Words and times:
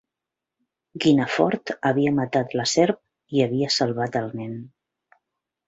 Guinefort 1.05 1.73
havia 1.91 2.15
matat 2.21 2.57
la 2.61 2.67
serp 2.73 3.01
i 3.39 3.47
havia 3.47 3.73
salvat 3.79 4.21
el 4.25 4.35
nen. 4.43 4.59